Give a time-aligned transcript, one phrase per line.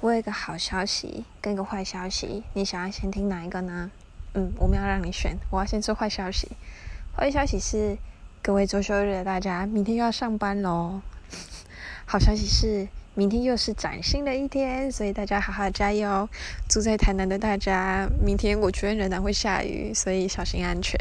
[0.00, 3.90] 我有一个好消息跟一个坏消息，你想要先听哪一个呢？
[4.34, 6.48] 嗯，我们要让你选，我要先说坏消息。
[7.16, 7.98] 坏消息是，
[8.40, 11.00] 各位周休日的大家，明天又要上班喽。
[12.06, 16.28] 好消息是，明天又是崭新的一天，所以大家好好加油。
[16.68, 20.96] 住在台南的大家，明天我觉得仍然会下雨，所以小心安全。